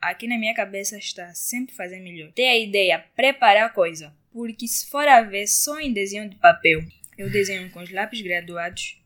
[0.00, 2.32] aqui na minha cabeça está sempre fazer melhor.
[2.32, 4.12] Ter a ideia, preparar a coisa.
[4.32, 6.82] Porque se for a ver só em desenho de papel,
[7.16, 9.02] eu desenho com os lápis graduados,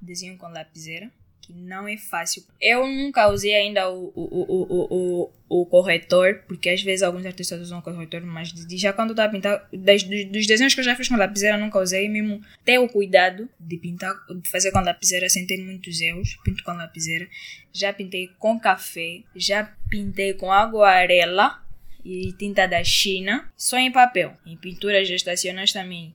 [0.00, 1.10] desenho com lapiseira,
[1.48, 2.44] que não é fácil.
[2.60, 7.24] Eu nunca usei ainda o, o, o, o, o, o corretor, porque às vezes alguns
[7.24, 11.08] artistas usam corretor, mas já quando eu a pintar, dos, desenhos que eu já fiz
[11.08, 15.46] com lapiseira, nunca usei, mesmo ter o cuidado de pintar, de fazer com lapiseira sem
[15.46, 17.26] ter muitos erros, pinto com lapiseira.
[17.72, 21.62] Já pintei com café, já pintei com aguarela
[22.04, 24.36] e tinta da China, só em papel.
[24.44, 26.14] Em pinturas gestacionais também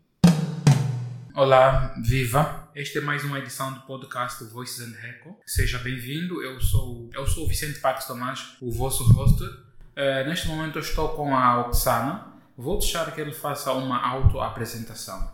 [1.36, 2.70] Olá, viva!
[2.76, 5.36] Esta é mais uma edição do podcast Voices and Reco.
[5.48, 6.44] Seja bem-vindo.
[6.44, 9.44] Eu sou eu sou o Vicente Pax Tomás, o vosso host.
[9.44, 12.28] Uh, neste momento eu estou com a Oxana.
[12.56, 15.28] Vou deixar que ele faça uma auto-apresentação.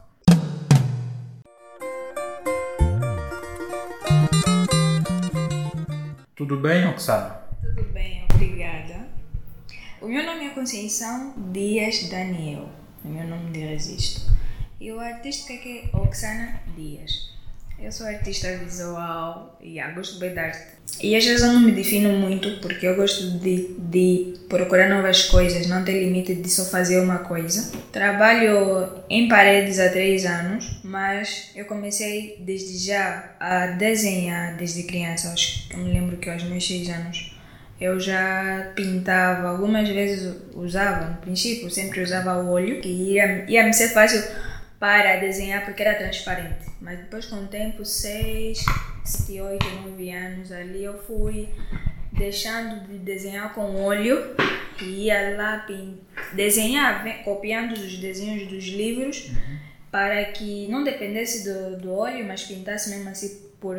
[6.34, 7.41] Tudo bem, Oxana?
[7.61, 9.05] Tudo bem, obrigada.
[10.00, 12.69] O meu nome é Conceição Dias Daniel.
[13.03, 14.39] É meu nome de registro.
[14.80, 17.30] E o artista que é Oxana Dias.
[17.77, 20.59] Eu sou artista visual e yeah, gosto bem de arte.
[21.02, 25.25] E às vezes eu não me defino muito porque eu gosto de, de procurar novas
[25.25, 27.72] coisas, não ter limite de só fazer uma coisa.
[27.91, 35.33] Trabalho em paredes há três anos, mas eu comecei desde já a desenhar desde criança.
[35.33, 37.38] Acho que eu me lembro que aos meus seis anos
[37.81, 43.63] eu já pintava, algumas vezes usava, no princípio sempre usava o olho, que ia, ia
[43.63, 44.22] me ser fácil
[44.80, 46.66] para desenhar porque era transparente.
[46.80, 48.63] Mas depois com o tempo, 6,
[49.03, 51.49] 7, 8, 9 anos ali, eu fui
[52.13, 54.35] deixando de desenhar com óleo
[54.81, 55.66] e ia lá
[56.33, 59.59] desenhar, copiando os desenhos dos livros uhum.
[59.91, 63.77] para que não dependesse do, do óleo, mas pintasse mesmo assim por,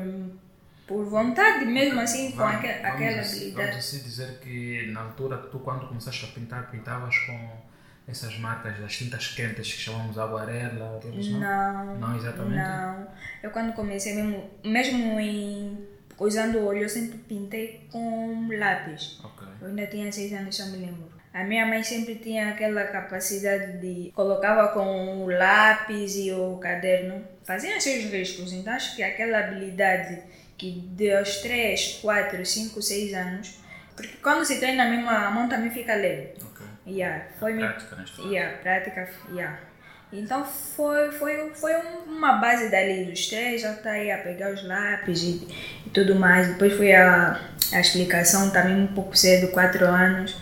[0.86, 3.70] por vontade, mesmo assim, com vamos, aquela, aquela habilidade.
[3.70, 7.69] Vamos assim dizer que na altura, tu quando começaste a pintar, pintavas com
[8.10, 11.00] essas marcas das tintas quentes que chamamos aguarela?
[11.04, 12.56] Não, não exatamente?
[12.56, 13.08] Não.
[13.42, 19.18] Eu quando comecei mesmo, mesmo em usando óleo, eu sempre pintei com lápis.
[19.24, 19.48] Okay.
[19.62, 21.10] Eu ainda tinha seis anos, eu me lembro.
[21.32, 27.24] A minha mãe sempre tinha aquela capacidade de colocava com o lápis e o caderno,
[27.44, 28.52] fazia seus riscos.
[28.52, 30.22] Então acho que aquela habilidade
[30.58, 33.60] que de aos 3, 4, 5, 6 anos,
[33.96, 36.34] porque quando se treina mesmo a mão também fica leve.
[36.90, 38.04] Yeah, foi prática, né?
[38.18, 39.58] Yeah, prática, yeah.
[40.12, 41.72] Então foi, foi, foi
[42.06, 45.48] uma base dali dos três, já está aí a pegar os lápis e,
[45.86, 46.48] e, tudo mais.
[46.48, 47.40] Depois foi a,
[47.72, 50.36] a explicação também um pouco cedo, quatro anos.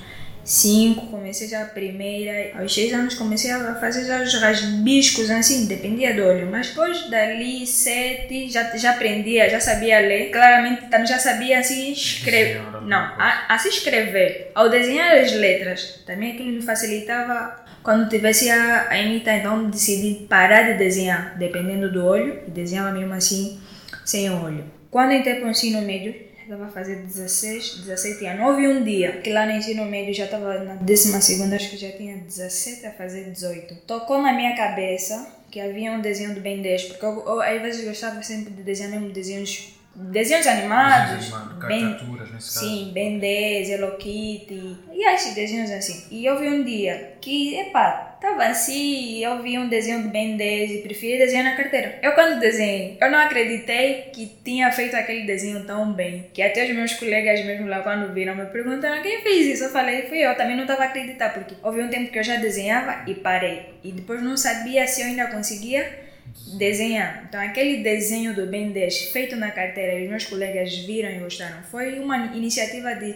[0.48, 2.59] Cinco, comecei já a primeira.
[2.59, 6.48] Aos seis anos comecei a fazer já os rasbiscos, assim, dependia do olho.
[6.50, 10.31] Mas depois dali, sete, já, já aprendia, já sabia ler.
[10.31, 12.62] Claramente também já sabia assim escrever.
[12.82, 14.50] Não, a, a se escrever.
[14.54, 19.36] Ao desenhar as letras, também aquilo me facilitava quando tivesse a, a imitar.
[19.36, 23.60] Então decidi parar de desenhar, dependendo do olho, e desenhava mesmo assim,
[24.03, 24.65] sem olho.
[24.91, 26.15] Quando entrei para o ensino médio,
[26.48, 28.47] estava a fazer 16, 17 anos.
[28.47, 31.14] Houve um dia que lá no ensino médio já estava na 12,
[31.54, 33.75] acho que já tinha 17 a fazer 18.
[33.86, 37.62] Tocou na minha cabeça que havia um desenho do Ben 10, porque eu, eu, às
[37.62, 42.66] vezes gostava sempre de desenhar mesmo desenhos desenhos animados, desenhos caricaturas, nesse caso.
[42.66, 46.06] Sim, Ben 10, Hello Kitty, e esses desenhos assim.
[46.10, 50.36] E eu vi um dia que, epá, tava assim, eu vi um desenho do Ben
[50.36, 51.98] 10 e preferi desenhar na carteira.
[52.03, 56.65] Eu quando desenhei, eu não acreditei que tinha feito aquele desenho tão bem, que até
[56.65, 60.19] os meus colegas mesmo lá quando viram me perguntaram quem fez isso, eu falei, fui
[60.19, 63.15] eu, também não estava a acreditar, porque houve um tempo que eu já desenhava e
[63.15, 66.07] parei, e depois não sabia se eu ainda conseguia
[66.56, 67.25] desenhar.
[67.28, 71.19] Então, aquele desenho do Ben 10 feito na carteira e os meus colegas viram e
[71.19, 73.14] gostaram, foi uma iniciativa de,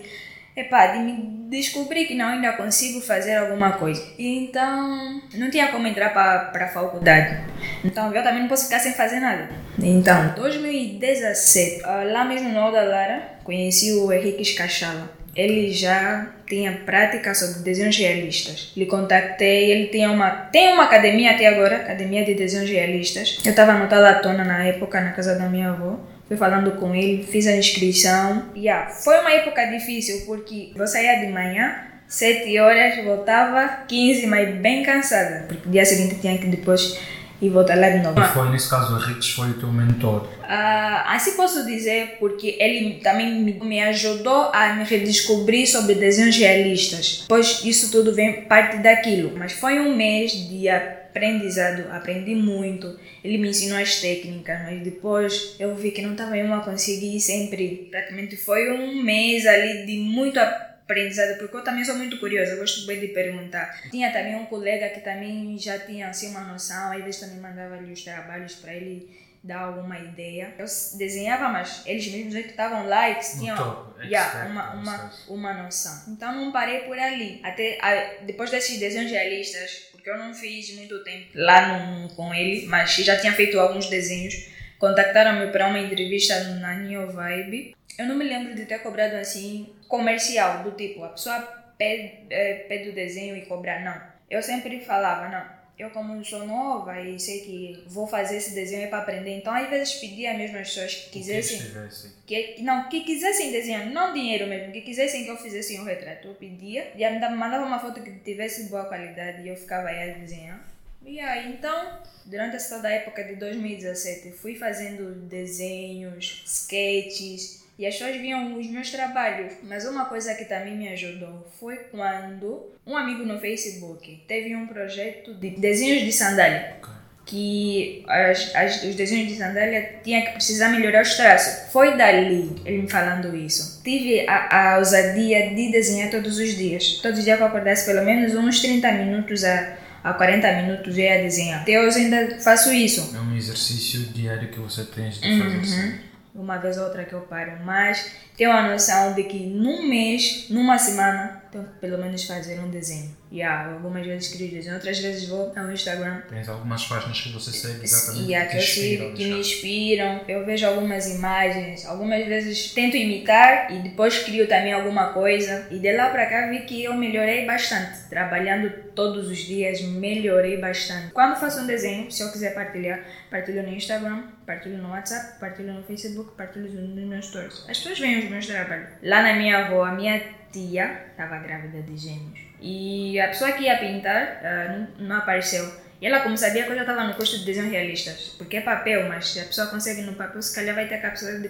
[0.57, 4.03] epá, de me descobrir que não ainda consigo fazer alguma coisa.
[4.19, 7.45] Então, não tinha como entrar para a faculdade.
[7.85, 9.49] Então, eu também não posso ficar sem fazer nada.
[9.83, 16.73] Então, 2017, ah, lá mesmo no da Lara, conheci o Henrique Escachala ele já tinha
[16.85, 18.73] prática sobre desenhos realistas.
[18.77, 23.39] Lhe contactei, ele tinha uma, tem uma academia até agora, academia de desenhos realistas.
[23.45, 25.99] Eu estava anotada à tona na época, na casa da minha avó.
[26.29, 28.51] Fui falando com ele, fiz a inscrição.
[28.55, 31.75] Yeah, foi uma época difícil porque eu saía de manhã,
[32.07, 35.47] 7 horas, voltava 15, mas bem cansada.
[35.49, 36.99] Porque dia seguinte tinha que depois
[37.43, 38.21] e voltar lá de novo.
[38.21, 40.29] E foi, nesse caso, o Ricks foi o teu mentor?
[40.43, 46.37] Uh, assim posso dizer, porque ele também me, me ajudou a me redescobrir sobre desenhos
[46.37, 49.37] realistas, pois isso tudo vem parte daquilo.
[49.37, 52.97] Mas foi um mês de aprendizado, aprendi muito.
[53.25, 57.19] Ele me ensinou as técnicas, mas depois eu vi que não estava eu a conseguir
[57.19, 57.89] sempre.
[57.91, 62.57] Praticamente foi um mês ali de muito aprendizado aprendizado, porque eu também sou muito curiosa,
[62.57, 63.83] gosto bem de perguntar.
[63.91, 67.75] Tinha também um colega que também já tinha assim uma noção, às vezes também mandava
[67.77, 69.09] ali os trabalhos para ele
[69.43, 70.55] dar alguma ideia.
[70.59, 70.67] Eu
[70.99, 74.75] desenhava, mas eles mesmos é que estavam lá e que tinham top, yeah, expert, uma,
[74.75, 76.13] uma, uma noção.
[76.13, 77.41] Então não parei por ali.
[77.43, 82.33] Até a- depois desses desenhos realistas, porque eu não fiz muito tempo lá no, com
[82.35, 84.35] ele, mas já tinha feito alguns desenhos.
[84.79, 87.75] Contactaram-me para uma entrevista na New Vibe.
[87.99, 91.39] Eu não me lembro de ter cobrado assim comercial, do tipo, a pessoa
[91.77, 93.81] pede, eh, pede o desenho e cobrar.
[93.85, 93.99] Não.
[94.31, 95.45] Eu sempre falava, não.
[95.79, 99.53] Eu, como sou nova e sei que vou fazer esse desenho é para aprender, então
[99.53, 102.11] às vezes pedia mesmo às pessoas que que quisessem estivesse.
[102.27, 106.29] que não que quisessem desenhar não dinheiro mesmo que quisessem que eu fizesse um retrato
[106.29, 109.89] eu pedia e me dava- mandava uma foto que tivesse boa qualidade e eu ficava
[109.89, 110.61] aí a desenhar
[111.05, 117.95] e aí então durante essa toda época de 2017 fui fazendo desenhos sketches e as
[117.97, 122.97] pessoas viam os meus trabalhos mas uma coisa que também me ajudou foi quando um
[122.97, 126.77] amigo no Facebook teve um projeto de desenhos de sandália
[127.25, 131.71] que as, as- os desenhos de sandália tinha que precisar melhorar os traços.
[131.73, 133.81] Foi dali ele me falando isso.
[133.85, 136.99] Tive a, a ousadia de desenhar todos os dias.
[137.01, 140.99] Todos os dias que eu acordasse, pelo menos uns 30 minutos a, a 40 minutos
[140.99, 141.63] ia desenhar.
[141.63, 143.15] Até hoje ainda faço isso.
[143.17, 145.43] É um exercício diário que você tem de Uhum.
[145.45, 145.95] fazer assim.
[146.35, 150.47] Uma vez ou outra que eu paro, mas tenho a noção de que num mês,
[150.49, 153.15] numa semana, que pelo menos fazer um desenho.
[153.31, 157.31] E yeah, algumas vezes crio desenho, outras vezes vou ao Instagram Tens algumas páginas que
[157.31, 159.15] você segue exatamente a que que, eu sigo, inspiram.
[159.15, 160.21] que me inspiram.
[160.29, 165.67] Eu vejo algumas imagens, algumas vezes tento imitar e depois crio também alguma coisa.
[165.71, 168.09] E de lá para cá vi que eu melhorei bastante.
[168.09, 171.13] Trabalhando todos os dias, melhorei bastante.
[171.13, 175.73] Quando faço um desenho, se eu quiser partilhar, partilho no Instagram, partilho no WhatsApp, partilho
[175.73, 177.65] no Facebook, partilho nos meus stories.
[177.69, 178.89] As pessoas veem os meus trabalhos.
[179.03, 182.39] Lá na minha avó, a minha tia estava grávida de gêmeos.
[182.61, 185.65] E a pessoa que ia pintar ah, não, não apareceu.
[186.03, 188.61] E ela, como sabia que eu já estava no curso de desenhos realistas, porque é
[188.61, 191.49] papel, mas a pessoa consegue no papel, se calhar vai ter a capacidade de,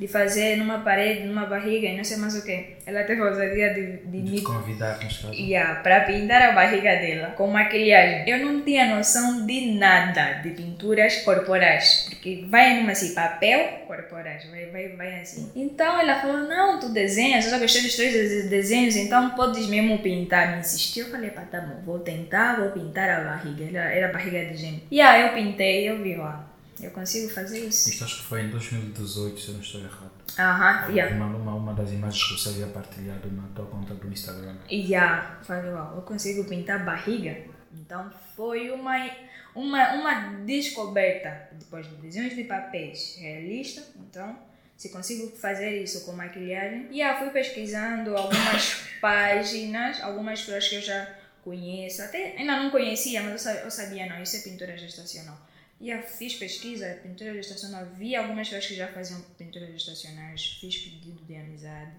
[0.00, 2.74] de fazer numa parede, numa barriga e não sei mais o que.
[2.84, 4.98] Ela teve a ousadia de, de De me convidar.
[5.32, 8.28] Yeah, para pintar a barriga dela com maquilhagem.
[8.28, 14.44] Eu não tinha noção de nada de pinturas corporais, porque vai numa assim, papel corporais,
[14.50, 15.50] vai, vai, vai assim.
[15.54, 19.66] Então ela falou: Não, tu desenhas, eu já gostei dos teus de- desenhos, então podes
[19.68, 20.52] mesmo pintar.
[20.54, 23.64] Me insistiu, eu falei: Pá, tá bom, vou tentar, vou pintar a barriga.
[23.64, 24.80] Era, era barriga de gêmeo.
[24.90, 26.34] E aí eu pintei, eu vi, ó,
[26.80, 27.88] eu consigo fazer isso.
[27.88, 30.14] Isto acho que foi em 2018, se eu não estou errado.
[30.38, 31.14] Aham, yeah.
[31.14, 34.56] Uma, uma, uma das imagens que você havia partilhado na tua conta do Instagram.
[34.68, 37.36] E já, falei, ó, eu consigo pintar barriga.
[37.72, 39.10] Então foi uma,
[39.54, 40.14] uma, uma
[40.44, 43.82] descoberta depois de desenhos de papéis realista.
[43.96, 44.36] Então,
[44.76, 46.88] se consigo fazer isso com maquilhagem.
[46.90, 51.08] E já fui pesquisando algumas páginas, algumas pessoas que eu já
[51.44, 52.02] conheço.
[52.02, 55.38] Até ainda não conhecia, mas eu sa- eu sabia, não, isso é pintura gestacional.
[55.80, 60.76] E eu fiz pesquisa, pintura gestacional, vi algumas pessoas que já faziam pinturas gestacionais, fiz
[60.78, 61.92] pedido de amizade.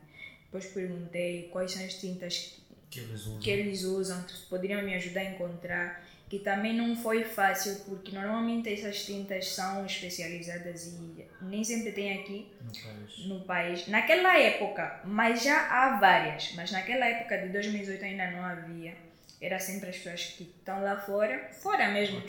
[0.45, 2.57] Depois perguntei quais são as tintas
[2.89, 3.39] Que eles usam.
[3.39, 8.11] que eles usam, que poderiam me ajudar a encontrar, que também não foi fácil, porque
[8.11, 13.27] normalmente essas tintas são especializadas e nem sempre tem aqui no país.
[13.27, 13.87] no país.
[13.87, 18.95] Naquela época, mas já há várias, mas naquela época de 2018 ainda não havia.
[19.45, 22.19] Era sempre as pessoas que estão lá fora, fora mesmo,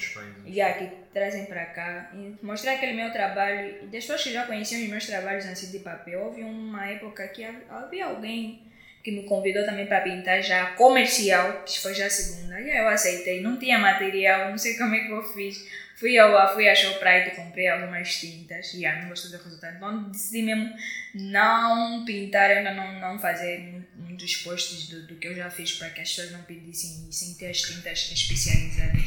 [0.44, 2.10] e yeah, que trazem para cá.
[2.14, 5.70] E mostrar aquele meu trabalho e das pessoas que já conheciam os meus trabalhos assim
[5.70, 8.62] de papel houve uma época que ha- havia alguém
[9.02, 12.60] que me convidou também para pintar já comercial que foi já a segunda.
[12.60, 15.86] E aí eu aceitei não tinha material não sei como é que eu fiz.
[15.94, 18.74] Fui ao fui a Shoprite e comprei algumas tintas.
[18.74, 19.76] E ah, não gostei do resultado.
[19.76, 20.70] Então decidi mesmo
[21.14, 23.80] não pintar ainda não não fazer
[24.16, 27.34] muitos posts do, do que eu já fiz para que as pessoas não pedissem sem
[27.34, 29.02] ter as tintas especializadas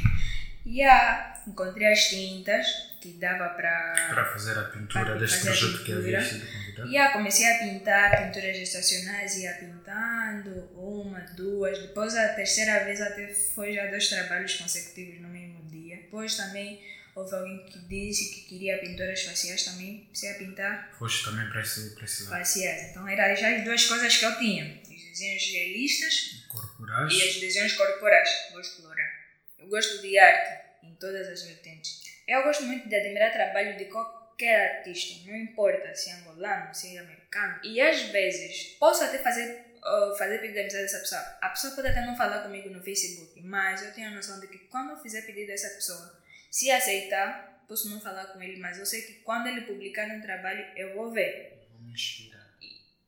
[0.66, 2.68] e ah, encontrei as tintas
[3.01, 4.08] que dava para.
[4.10, 6.24] Para fazer a pintura deste projeto que havia pintura.
[6.24, 6.89] sido convidado.
[6.89, 11.80] E ah, comecei a pintar pinturas gestacionais, ia pintando uma, duas.
[11.80, 15.96] Depois a terceira vez até foi já dois trabalhos consecutivos no mesmo dia.
[15.96, 16.80] Depois também
[17.16, 21.62] houve alguém que disse que queria pinturas faciais também, comecei a pintar Foste também para
[21.62, 22.38] esse, para esse lado.
[22.38, 22.92] faciais.
[22.92, 24.80] Então eram já as duas coisas que eu tinha:
[25.19, 27.13] desenhos realistas Corporais.
[27.13, 28.29] e os desenhos corporais.
[28.51, 29.29] Vou explorar.
[29.57, 32.01] Eu gosto de arte em todas as vertentes.
[32.27, 36.73] Eu gosto muito de admirar o trabalho de qualquer artista, não importa se é angolano,
[36.73, 37.59] se é americano.
[37.63, 41.21] E às vezes posso até fazer uh, fazer pedido de amizade dessa pessoa.
[41.41, 44.47] A pessoa pode até não falar comigo no Facebook, mas eu tenho a noção de
[44.47, 46.17] que quando eu fizer pedido a essa pessoa,
[46.49, 50.21] se aceitar, posso não falar com ele, mas eu sei que quando ele publicar um
[50.21, 51.67] trabalho, eu vou ver.
[51.91, 52.28] Inspirar.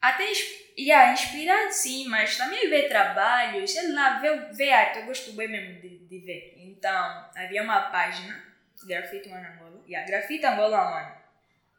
[0.01, 0.31] Até
[0.77, 5.47] yeah, inspirar sim, mas também ver trabalhos, sei lá, ver, ver arte, eu gosto bem
[5.47, 6.55] mesmo de, de ver.
[6.57, 8.43] Então, havia uma página,
[8.85, 11.21] Grafite One Angola, yeah, Grafite Angola One.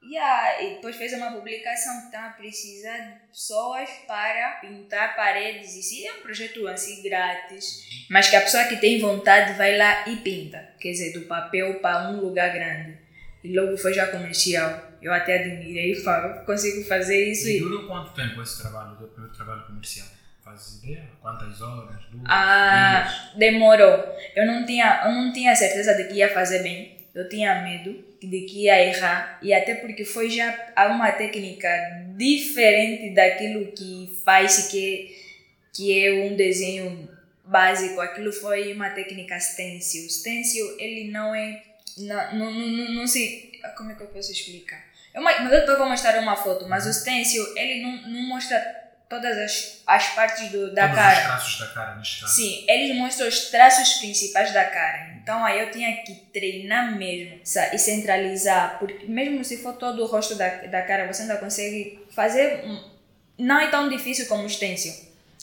[0.05, 5.71] Yeah, e depois fez uma publicação que está a precisar de pessoas para pintar paredes.
[5.71, 10.09] Sim, é um projeto assim grátis, mas que a pessoa que tem vontade vai lá
[10.09, 10.75] e pinta.
[10.81, 12.99] Quer dizer, do papel para um lugar grande.
[13.45, 14.92] E logo foi já comercial.
[15.03, 19.09] Eu até admirei e falo, consigo fazer isso E durou quanto tempo esse trabalho, o
[19.09, 20.07] primeiro trabalho comercial?
[20.45, 21.09] Fazes ideia?
[21.21, 22.03] Quantas horas?
[22.11, 22.25] Duas?
[22.27, 23.37] Ah, dias?
[23.37, 24.17] demorou.
[24.37, 26.97] Eu não tinha, eu não tinha certeza de que ia fazer bem.
[27.15, 29.39] Eu tinha medo de que ia errar.
[29.43, 31.69] E até porque foi já uma técnica
[32.17, 35.17] diferente daquilo que faz que,
[35.73, 37.09] que é um desenho
[37.45, 38.01] básico.
[38.01, 40.09] Aquilo foi uma técnica stencil.
[40.09, 41.63] Stencil, ele não é...
[41.99, 43.53] Não, não, não, não, não sei...
[43.77, 44.92] Como é que eu posso explicar?
[45.15, 48.59] Eu, mas eu vou mostrar uma foto, mas o stencil, ele não, não mostra
[49.09, 51.19] todas as, as partes do, da Todos cara.
[51.19, 52.33] os traços da cara, neste caso.
[52.35, 55.11] Sim, eles mostram os traços principais da cara.
[55.23, 60.03] Então aí eu tinha que treinar mesmo sa- e centralizar, porque mesmo se for todo
[60.03, 62.65] o rosto da, da cara, você ainda consegue fazer.
[63.39, 64.95] Não é tão difícil como o stencil.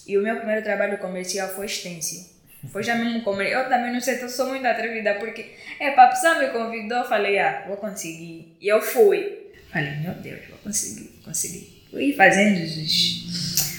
[0.07, 2.25] E o meu primeiro trabalho comercial foi stencil.
[2.71, 3.63] Foi já mesmo comercial.
[3.63, 7.05] Eu também não sei, eu sou muito atrevida, porque é, a pessoa me convidou, eu
[7.07, 8.57] falei, ah, vou conseguir.
[8.59, 9.48] E eu fui.
[9.71, 11.83] Falei, meu Deus, vou conseguir, consegui.
[11.91, 13.77] Fui fazendo os,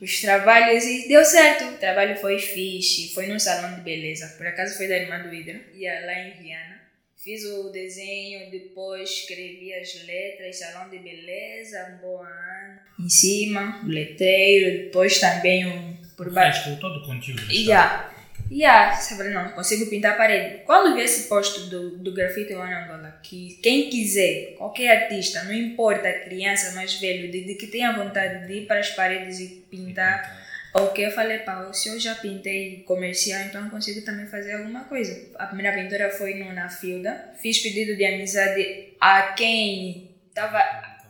[0.00, 1.64] os trabalhos e deu certo.
[1.64, 4.34] O trabalho foi fixe, foi num salão de beleza.
[4.36, 6.82] Por acaso foi da irmã do Hidra, ia lá em Viana.
[7.16, 12.80] Fiz o desenho, depois escrevi as letras, salão de beleza, boa ano.
[12.98, 16.76] Em cima, o letreiro, depois também um por baixo.
[16.80, 17.46] Todo o conteúdo.
[17.46, 18.21] neste caso.
[18.52, 18.72] Yeah.
[18.72, 20.62] Yeah, sabe, não, consigo pintar a parede.
[20.64, 25.52] Quando vi esse post do, do Grafite One Angola, que quem quiser, qualquer artista, não
[25.52, 29.64] importa, criança, mais velho, de, de que tenha vontade de ir para as paredes e
[29.70, 30.42] pintar,
[30.74, 35.30] ok, eu falei, pá, se eu já pintei comercial, então consigo também fazer alguma coisa.
[35.38, 40.58] A primeira pintura foi no, na Filda, fiz pedido de amizade a quem estava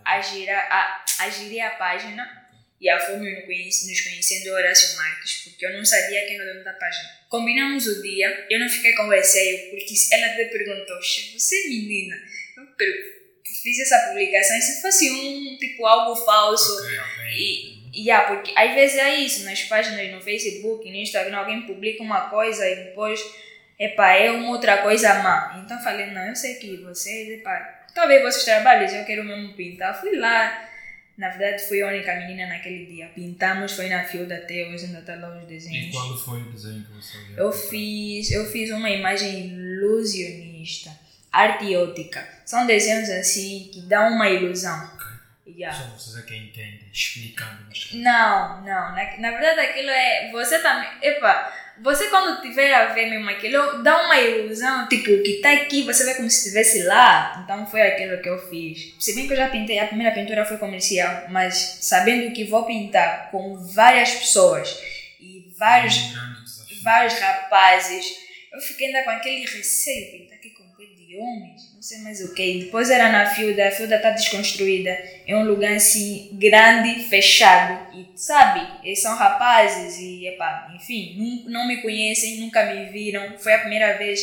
[0.05, 2.42] a girar a, a gerir a página
[2.83, 6.51] e a fomos nos conhece- nos conhecendo Horácio Marques, porque eu não sabia quem era
[6.51, 7.09] o dono da página.
[7.31, 11.69] Combinamos o dia, eu não fiquei com receio, porque ela até perguntou, "Che, você é
[11.69, 12.17] menina?
[12.57, 12.67] Eu
[13.63, 17.25] fiz essa publicação, e se fosse um, tipo, algo falso, Ok, ok.
[17.37, 21.63] e, e ah, porque às vezes é isso, nas páginas no Facebook, no Instagram, alguém
[21.63, 23.21] publica uma coisa e depois,
[23.79, 25.63] epá, é uma outra coisa má.
[25.65, 30.01] Então falei, não, eu sei que vocês, epá, talvez vocês trabalhem, eu quero mesmo pintar.
[30.01, 30.69] Fui lá,
[31.17, 33.07] na verdade fui a única menina naquele dia.
[33.15, 35.91] Pintamos, foi na Field até hoje, ainda está lá os E desenhos.
[35.95, 37.37] qual foi o desenho que você viu?
[37.37, 40.91] Eu fiz, eu fiz uma imagem ilusionista,
[41.31, 42.27] arte ótica.
[42.45, 44.91] São desenhos assim que dão uma ilusão.
[45.47, 45.77] Yeah.
[45.77, 47.67] Só vocês é quem entende, explicando.
[47.95, 48.93] Não, não.
[48.93, 50.31] Na, na verdade, aquilo é.
[50.31, 50.89] Você também.
[51.03, 55.83] Epa, você quando tiver a ver mesmo aquilo, dá uma ilusão, tipo, que tá aqui,
[55.83, 57.41] você vê como se estivesse lá.
[57.43, 58.95] Então foi aquilo que eu fiz.
[59.01, 62.65] Se bem que eu já pintei, a primeira pintura foi comercial, mas sabendo que vou
[62.65, 64.79] pintar com várias pessoas
[65.21, 66.83] e vários, Um grande desafio.
[66.85, 68.07] vários rapazes,
[68.53, 70.62] eu fiquei ainda com aquele receio, pintar aqui com
[70.97, 72.65] de homens, não sei mais o que.
[72.65, 74.97] Depois era na Filda, a Filda tá desconstruída,
[75.27, 81.61] é um lugar assim grande, fechado, e sabe, eles são rapazes e, epá, enfim, não,
[81.61, 84.21] não me conhecem, nunca me viram, foi a primeira vez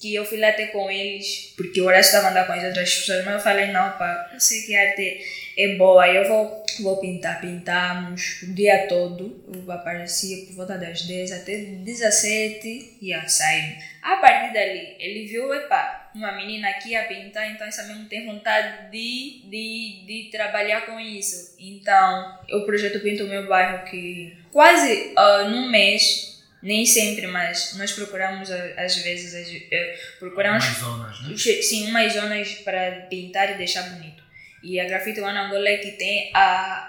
[0.00, 2.94] que eu fui lá ter com eles, porque o Horácio estava andando com as outras
[2.94, 5.20] pessoas, mas eu falei, não, pá, eu sei que a arte
[5.58, 11.02] é boa, eu vou, vou pintar, pintamos o dia todo, eu aparecia por volta das
[11.02, 13.84] 10 até 17 e yeah, saímos.
[14.00, 18.24] A partir dali, ele viu, epá, uma menina aqui a pintar, então essa mesmo tem
[18.26, 21.54] vontade de, de, de trabalhar com isso.
[21.58, 27.74] Então, o projeto Pinto o Meu Bairro, que quase uh, num mês, nem sempre, mas
[27.78, 31.36] nós procuramos às vezes, às- eh, procuramos Mais zonas, né?
[31.62, 34.19] Sim, umas zonas para pintar e deixar bonito.
[34.62, 36.40] E a Grafite One Angola é que tem a,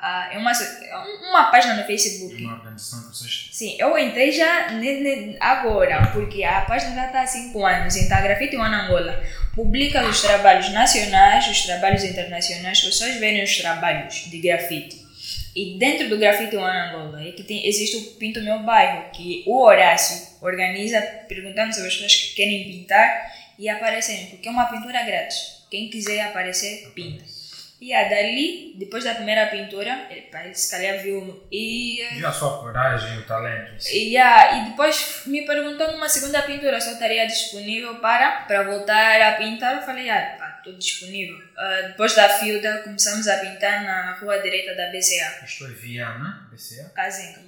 [0.02, 0.98] a, é uma, é
[1.30, 2.36] uma página no Facebook.
[2.44, 3.50] Uma organização que vocês.
[3.52, 4.68] Sim, eu entrei já
[5.40, 7.96] agora, porque a página já está há 5 anos.
[7.96, 9.24] Então, a Grafite One Angola
[9.56, 15.02] publica os trabalhos nacionais, os trabalhos internacionais, as pessoas verem os trabalhos de grafite.
[15.56, 19.44] E dentro do Grafite One Angola é que tem, existe o Pinto Meu Bairro, que
[19.48, 24.66] o Horácio organiza perguntando sobre as pessoas que querem pintar e aparecem, porque é uma
[24.66, 25.62] pintura grátis.
[25.70, 27.24] Quem quiser aparecer, pinta.
[27.82, 32.32] E a dali, depois da primeira pintura, ele, ele se calhar viu e Viu a
[32.32, 33.84] sua coragem, o talento.
[33.90, 38.62] e, yeah, e depois me perguntou numa segunda pintura se eu estaria disponível para, para
[38.62, 39.78] voltar a pintar.
[39.78, 41.36] Eu falei, ah, pá, estou disponível.
[41.38, 45.44] Uh, depois da Filda, começamos a pintar na rua direita da BCA.
[45.44, 46.92] Isto é Viana, BCA?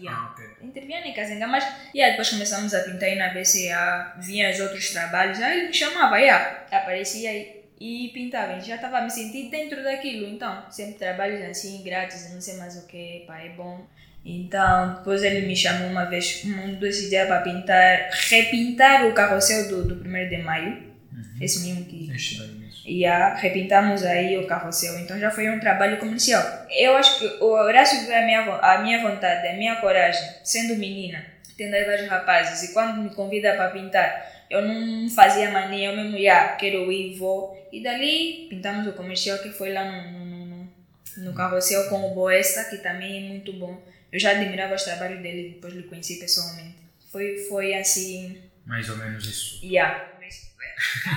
[0.01, 0.17] Yeah.
[0.17, 0.45] Ah, ok.
[0.63, 1.63] Entre Viana e Kazenga, mas
[1.93, 5.73] yeah, depois começamos a pintar aí na BCA, vinha os outros trabalhos, aí ele me
[5.75, 8.59] chamava, yeah, aparecia aí e pintava.
[8.59, 12.87] Já estava me sentir dentro daquilo, então, sempre trabalhos assim, grátis, não sei mais o
[12.87, 13.85] que, pá, é bom.
[14.25, 19.67] Então, depois ele me chamou uma vez, um desses dias para pintar, repintar o carrossel
[19.67, 20.93] do, do 1 de maio.
[21.41, 22.09] Esse mesmo que.
[22.11, 22.63] Este daí.
[22.85, 24.99] E a, repintamos aí o carrossel.
[24.99, 26.43] Então já foi um trabalho comercial.
[26.69, 30.75] Eu acho que o Horácio viu a minha, a minha vontade, a minha coragem, sendo
[30.75, 31.23] menina,
[31.57, 32.69] tendo aí vários rapazes.
[32.69, 37.17] E quando me convida para pintar, eu não fazia mania, eu mesmo, já, quero ir,
[37.17, 37.67] vou.
[37.71, 40.73] E dali pintamos o comercial que foi lá no, no, no, no-
[41.17, 43.81] no carrossel com o Boesta, que também é muito bom.
[44.11, 46.75] Eu já admirava os trabalhos dele, depois lhe conheci pessoalmente.
[47.11, 49.59] Foi, foi assim, Mais ou menos isso.
[49.65, 50.09] Yeah.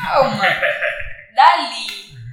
[0.02, 0.42] Calma.
[1.34, 1.86] Dali,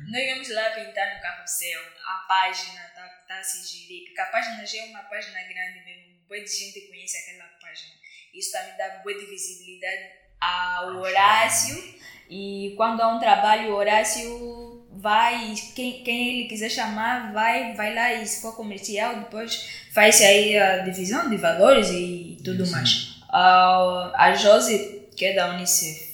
[0.10, 1.82] nós íamos lá pintar no carrossel.
[2.06, 4.06] A página tá, tá a se gerir.
[4.06, 6.14] Porque a página já é uma página grande mesmo.
[6.28, 7.94] Boa de gente conhece aquela página.
[8.34, 10.04] Isso também dá boa de visibilidade
[10.44, 11.94] ao Horácio.
[12.30, 17.94] E quando há um trabalho, o Horácio vai, quem, quem ele quiser chamar, vai, vai
[17.94, 22.72] lá e se for comercial, depois faz aí a divisão de valores e tudo Sim.
[22.72, 23.24] mais.
[23.30, 26.14] A, a Josi, que é da Unicef,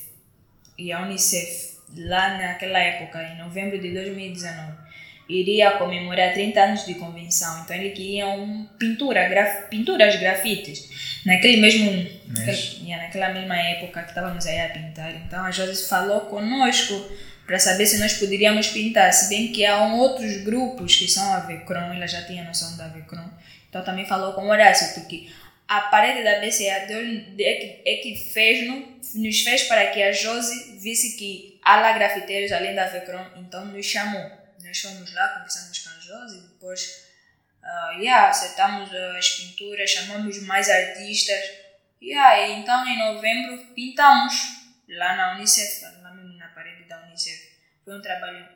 [0.78, 4.89] e a Unicef, lá naquela época, em novembro de 2019,
[5.30, 7.62] iria comemorar 30 anos de convenção.
[7.64, 10.90] Então ele queria um pintura, graf, pinturas grafites.
[11.26, 11.86] Naquele mesmo,
[12.28, 15.14] naquele- yeah, naquela mesma época que estávamos aí a pintar.
[15.16, 16.94] Então a Josi falou conosco
[17.46, 21.40] para saber se nós poderíamos pintar, se bem que há outros grupos que são a
[21.42, 23.30] Vecron, ela já tinha noção da Vecron.
[23.70, 25.28] Então também falou com o Horácio, porque
[25.68, 27.00] a parede da BCA deu-
[27.40, 31.80] é que, é que fez, no- nos fez para que a Josi visse que há
[31.82, 34.39] lá grafiteiros além da Vecron, então nos chamou.
[34.64, 37.06] Nós fomos lá, conversamos com a Josi, depois
[37.64, 41.40] ah, yeah, acertamos ah, as pinturas, chamamos mais artistas.
[42.02, 44.34] Yeah, e então em novembro pintamos
[44.88, 47.50] lá na Unicef, lá na parede da Unicef.
[47.84, 48.48] Foi um trabalho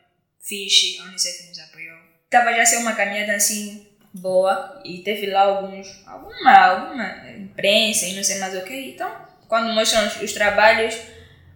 [0.42, 1.98] fixe, a Unicef nos apoiou.
[2.26, 8.06] Estava já a ser uma caminhada assim boa e teve lá alguns, alguma, alguma imprensa
[8.06, 8.92] e não sei mais o que.
[8.92, 10.96] Então, quando mostram os, os trabalhos,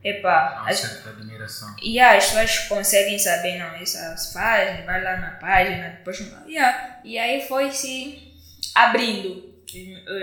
[0.04, 1.76] epá, Há uma certa admiração.
[1.82, 6.20] e as pessoas conseguem saber, não, essas fazem, vai lá na página, depois.
[6.48, 7.00] Yeah.
[7.04, 8.34] E aí foi se
[8.76, 9.48] abrindo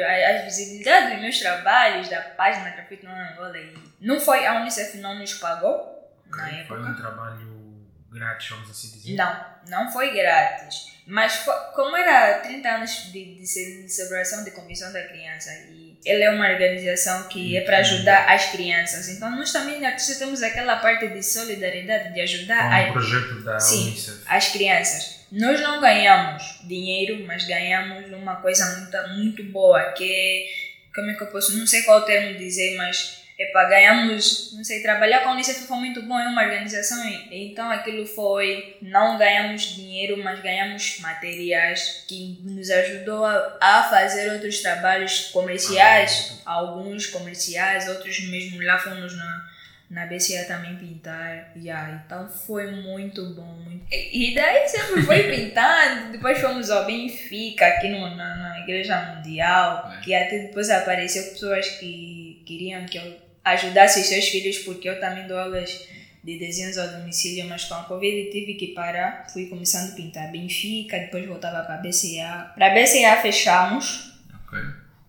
[0.07, 3.59] a- as visibilidades dos meus trabalhos, da página Grafite no Angola.
[3.59, 5.93] E não foi, a Unicef não nos pagou
[6.31, 6.81] na Foi época.
[6.81, 9.15] um trabalho grátis, vamos assim dizer.
[9.17, 10.95] Não, não foi grátis.
[11.07, 13.47] Mas foi- como era 30 anos de, de
[13.89, 18.47] celebração de Convenção da Criança e ela é uma organização que é para ajudar as
[18.47, 19.09] crianças.
[19.09, 22.93] Então nós também na artista temos aquela parte de solidariedade, de ajudar Com a- um
[22.93, 23.89] projeto da Sim.
[23.89, 24.23] Unicef.
[24.27, 25.15] as crianças.
[25.33, 31.15] Nós não ganhamos dinheiro, mas ganhamos uma coisa muito, muito boa, que é, como é
[31.15, 35.21] que eu posso, não sei qual termo dizer, mas é para ganhamos, não sei, trabalhar
[35.21, 40.23] com a Unicef foi muito bom, é uma organização, então aquilo foi, não ganhamos dinheiro,
[40.23, 48.21] mas ganhamos materiais que nos ajudou a, a fazer outros trabalhos comerciais, alguns comerciais, outros
[48.29, 49.49] mesmo lá fomos na,
[49.91, 51.53] na BCA também pintar.
[51.57, 53.53] Yeah, então foi muito bom.
[53.65, 53.85] Muito...
[53.93, 56.13] E e daí sempre foi pintando.
[56.13, 60.01] depois fomos ao Benfica, aqui no, na, na Igreja Mundial, É.
[60.03, 64.99] que até depois apareceu pessoas que queriam que eu ajudasse os seus filhos, porque eu
[65.01, 65.87] também dou aulas
[66.23, 69.27] de desenhos ao domicílio, mas com a Covid tive que parar.
[69.31, 72.53] Fui começando a pintar Benfica, depois voltava para a BCA.
[72.55, 74.15] Para a BCA fechamos,
[74.47, 74.59] Ok.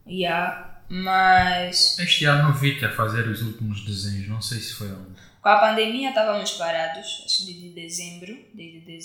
[0.07, 5.15] yeah, mas Este ano vi-te a fazer os últimos desenhos, não sei se foi onde.
[5.41, 8.99] Com a pandemia estávamos parados, acho que de dezembro, de, de,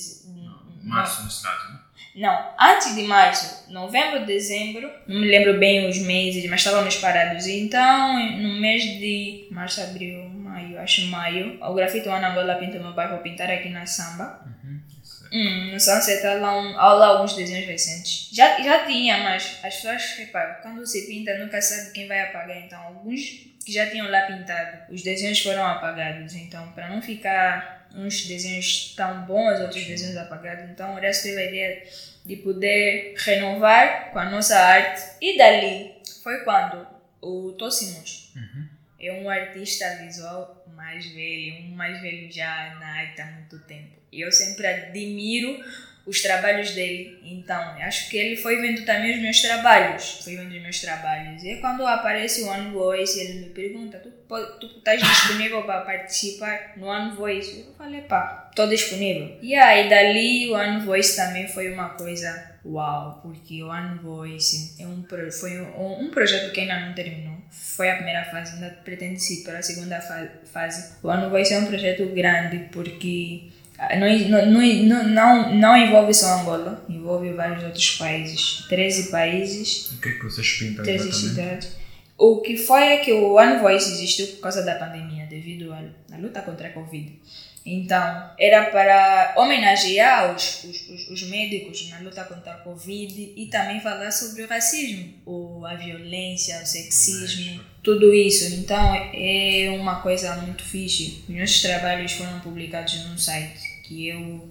[0.83, 1.81] Março, nesse caso, né?
[2.15, 7.47] não, antes de março, novembro, dezembro, não me lembro bem os meses, mas estávamos parados.
[7.47, 12.93] Então, no mês de março, abril, maio, acho maio, o grafite Ana Angola pinta meu
[12.93, 14.41] bairro pintar aqui na Samba.
[14.45, 14.81] Uhum.
[15.33, 18.29] Hum, no Sunset há lá, um, há lá alguns desenhos recentes.
[18.33, 22.57] Já, já tinha, mas as pessoas, repara, quando se pinta nunca sabe quem vai apagar.
[22.57, 23.21] Então, alguns
[23.65, 26.35] que já tinham lá pintado, os desenhos foram apagados.
[26.35, 31.41] Então, para não ficar uns desenhos tão bons, outros desenhos apagados, então o Horácio teve
[31.41, 31.83] a ideia
[32.25, 35.03] de poder renovar com a nossa arte.
[35.21, 36.87] E dali foi quando
[37.21, 38.69] o Tossimos Uhum.
[39.01, 43.91] é um artista visual mais velho, um mais velho já na arte há muito tempo.
[44.13, 45.63] E eu sempre admiro
[46.11, 47.21] os trabalhos dele.
[47.23, 50.21] Então, acho que ele foi vendo também os meus trabalhos.
[50.25, 51.43] Foi vendo os meus trabalhos.
[51.45, 54.11] E quando aparece o One Voice, ele me pergunta: Tu,
[54.61, 57.61] tu estás disponível para participar no One Voice?
[57.61, 59.39] Eu falei: Pá, estou disponível.
[59.41, 64.83] E aí, dali, o One Voice também foi uma coisa uau, porque o One Voice
[64.83, 67.39] é um, foi um, um projeto que ainda não terminou.
[67.51, 70.93] Foi a primeira fase, ainda pretende ir para a segunda fase.
[71.05, 73.49] O One Voice é um projeto grande porque
[73.99, 79.93] não, não, não, não envolve só Angola, envolve vários outros países, 13 países.
[79.93, 81.69] O que é que vocês pintam 13 cidades.
[82.19, 86.17] O que foi é que o One Voice existiu por causa da pandemia, devido à,
[86.19, 87.19] luta contra a Covid.
[87.65, 93.81] Então, era para homenagear os, os, os, médicos na luta contra a Covid e também
[93.81, 98.55] falar sobre o racismo, ou a violência, o sexismo, tudo isso.
[98.55, 101.25] Então, é uma coisa muito fixe.
[101.27, 104.49] Os nossos trabalhos foram publicados num site que é o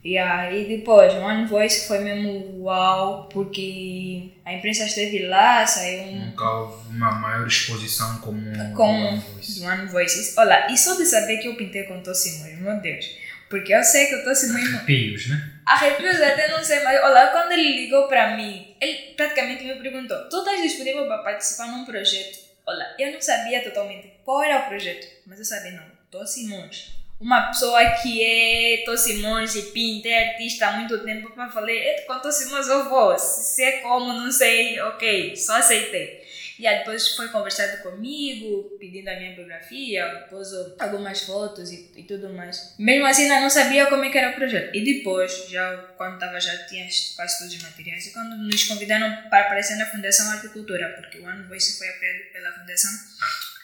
[0.03, 6.27] E aí depois, One Voice foi mesmo uau, porque a imprensa esteve lá, saiu um...
[6.27, 8.41] Nunca houve uma maior exposição como
[8.75, 9.65] com One Voice.
[9.65, 10.35] One Voice.
[10.39, 13.17] Olha, e só de saber que eu pintei com Tossimões, meu Deus.
[13.49, 14.77] Porque eu sei que eu estou sentindo.
[14.77, 15.53] Arrepios, né?
[15.65, 20.29] Arrepios até não sei, mas olha, quando ele ligou para mim, ele praticamente me perguntou:
[20.29, 22.39] Tu estás disponível para participar num projeto?
[22.67, 26.99] Olha, eu não sabia totalmente qual era o projeto, mas eu sabia, não, Tô Simões.
[27.19, 32.03] Uma pessoa que é Tô Simões e pinta, é artista há muito tempo, eu falei:
[32.07, 36.23] Com Tô Simões eu vou, se é como, não sei, ok, só aceitei.
[36.59, 42.03] E aí depois foi conversado comigo, pedindo a minha biografia, pôs algumas fotos e, e,
[42.03, 42.75] tudo mais.
[42.79, 44.75] Mesmo assim, ainda não sabia como é que era o projeto.
[44.75, 49.29] E depois, já quando estava já tinha quase todos os materiais, e quando nos convidaram
[49.31, 52.91] para aparecer na Fundação Arte e Cultura, porque o Ano Voice foi apoiado pela Fundação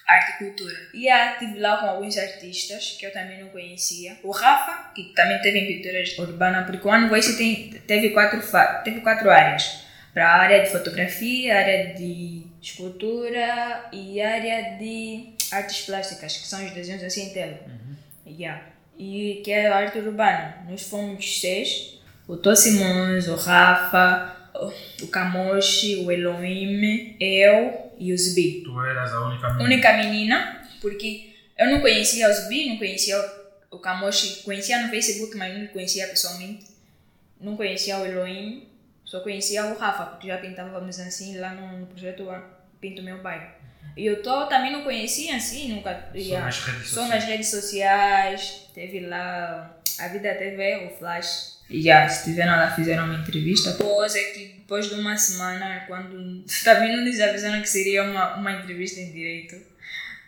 [0.07, 0.77] Arte e Cultura.
[0.95, 4.19] E estive lá com alguns artistas que eu também não conhecia.
[4.23, 8.41] O Rafa, que também teve em pintura urbana, porque o One Voice tem, teve, quatro,
[8.85, 9.83] teve quatro áreas.
[10.13, 16.65] Para a área de fotografia, área de escultura e área de artes plásticas, que são
[16.65, 17.59] os desenhos assim em tela.
[17.67, 17.97] Uhum.
[18.27, 18.63] Yeah.
[18.99, 20.65] E que é a arte urbana.
[20.69, 24.35] Nós fomos seis: o Tó Simões, o Rafa,
[25.03, 28.63] o Kamoshi, o Elohim, eu e o Zbi.
[28.65, 29.65] Tu eras a única menina?
[29.65, 33.17] Única menina, porque eu não conhecia o Zbi, não conhecia
[33.71, 36.73] o Kamoshi, conhecia no Facebook, mas não conhecia pessoalmente.
[37.41, 38.67] Não conhecia o Elohim,
[39.05, 42.25] só conhecia o Rafa, porque já pintávamos assim lá no projeto
[42.85, 43.47] Pinto Meu Bairro.
[43.97, 46.11] E o Tó também não conhecia assim, nunca.
[46.15, 48.69] Só nas redes Só nas redes sociais.
[48.75, 51.55] Teve lá a Vida TV, o Flash.
[51.71, 53.73] E já estiveram lá, fizeram uma entrevista.
[53.73, 58.35] Depois é que depois de uma semana, quando também não nos avisaram que seria uma,
[58.35, 59.57] uma entrevista em direito,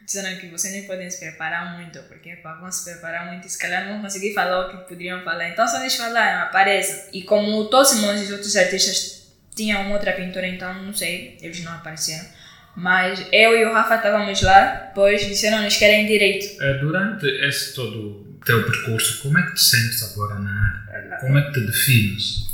[0.02, 3.50] disseram que vocês nem podem se preparar muito, porque pá, vão se preparar muito e
[3.50, 5.50] se calhar não vão conseguir falar o que poderiam falar.
[5.50, 7.10] Então só eles falaram, apareçam.
[7.12, 12.45] E como e os outros artistas tinham outra pintura, então não sei, eles não apareceram.
[12.76, 16.62] Mas eu e o Rafa estávamos lá, depois disseram-nos que era em direito.
[16.62, 21.16] É, durante esse todo teu percurso, como é que te sentes agora na área?
[21.20, 22.46] Como é que te defines?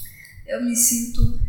[0.47, 1.41] Eu me sinto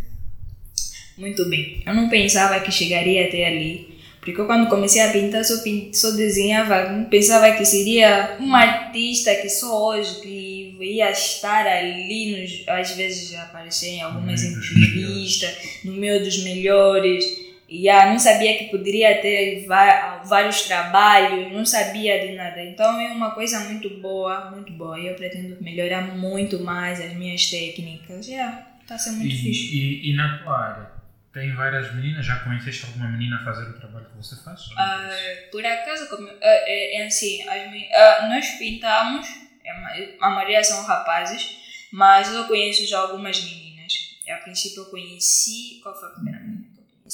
[1.17, 1.83] muito bem.
[1.85, 3.93] Eu não pensava que chegaria até ali.
[4.19, 9.35] Porque eu, quando comecei a pintar, só, pint, só desenhava, pensava que seria uma artista
[9.35, 15.93] que só hoje que ia estar ali, nos, às vezes aparecer em algumas entrevistas, no
[15.93, 17.42] meio dos melhores.
[17.73, 22.63] E ah, não sabia que poderia ter vários trabalhos, não sabia de nada.
[22.63, 24.99] Então é uma coisa muito boa, muito boa.
[24.99, 28.27] Eu pretendo melhorar muito mais as minhas técnicas.
[28.27, 29.73] Yeah, está sendo muito e, difícil.
[29.73, 30.91] E, e na tua área?
[31.33, 34.67] Tem várias meninas, já conheceste alguma menina a fazer o trabalho que você faz?
[34.67, 39.27] Uh, por acaso, como, uh, é, é, assim, as, uh, nós pintamos,
[39.65, 41.57] é, a maioria são rapazes,
[41.91, 44.15] mas eu conheço já algumas meninas.
[44.29, 46.52] A princípio eu conheci, qual foi a primeira menina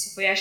[0.00, 0.14] conheci?
[0.14, 0.34] Foi a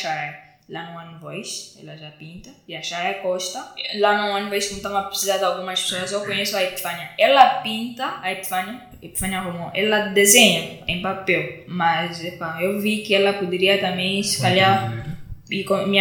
[0.69, 3.73] lá no One Voice, ela já pinta, e a Shara Costa.
[3.95, 7.09] Lá no One Voice, como estamos a precisar de algumas pessoas, eu conheço a Epifânia.
[7.17, 13.15] Ela pinta, a Epifânia, Epifânia Romão, ela desenha em papel, mas epa, eu vi que
[13.15, 14.93] ela poderia também, se calhar,
[15.49, 15.99] e me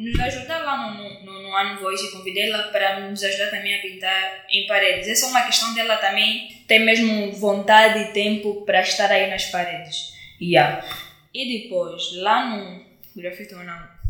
[0.00, 3.74] nos ajudar lá no, no, no One Voice e convidei ela para nos ajudar também
[3.74, 5.08] a pintar em paredes.
[5.08, 9.44] Essa é uma questão dela também ter mesmo vontade e tempo para estar aí nas
[9.44, 10.14] paredes.
[10.40, 10.82] Yeah.
[11.32, 12.84] E depois, lá no
[13.16, 14.00] grafite ou não.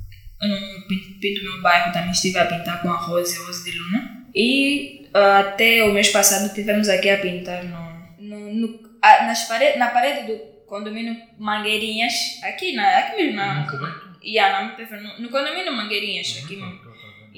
[0.43, 4.27] Um pinto meu bairro também estive a pintar com a Rose, a Rose de Luna.
[4.35, 9.47] E uh, até o mês passado tivemos aqui a pintar no, no, no a, nas
[9.47, 13.37] parede, na parede do condomínio Mangueirinhas, aqui, na, aqui mesmo.
[13.37, 16.90] Na, no yeah, na, no, no condomínio Mangueirinhas, aqui mesmo.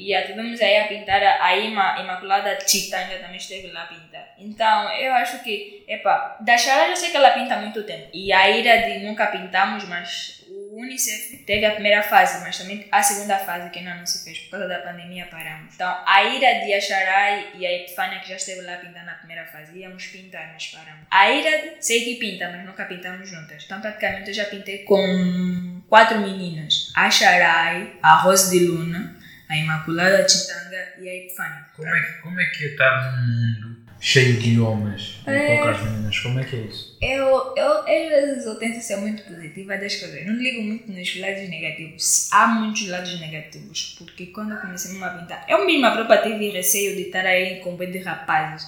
[0.03, 4.35] E tivemos aí a pintar a Ima, Imaculada Chitanga também esteve lá a pintar.
[4.39, 8.09] Então, eu acho que, epa, da Xará eu sei que ela pinta há muito tempo.
[8.13, 12.87] E a ira de nunca pintamos, mas o Unicef teve a primeira fase, mas também
[12.91, 15.75] a segunda fase que ainda não se fez, por causa da pandemia paramos.
[15.75, 19.47] Então, a ira de Acharai e a Epifânia, que já esteve lá pintando na primeira
[19.47, 21.07] fase, íamos pintar, mas paramos.
[21.11, 23.63] A ira, sei que pinta, mas nunca pintamos juntas.
[23.65, 26.91] Então, praticamente, eu já pintei com quatro meninas.
[26.97, 29.22] A Acharai, a Rose de Luna,
[29.53, 31.65] a Imaculada Chitanga e a Epifânia.
[31.77, 35.47] Como é, que- como é que estar num mundo cheio de homens e É.
[35.57, 36.19] poucas meninas?
[36.19, 36.97] Como é que é isso?
[37.01, 40.27] Eu, eu, às vezes, eu tento ser muito positiva das coisas.
[40.27, 42.29] Não ligo muito nos lados negativos.
[42.33, 43.95] Há muitos lados negativos.
[43.99, 47.77] Porque quando eu comecei a pintar, eu mesma própria tive receio de estar aí com
[47.77, 48.65] bem de rapazes.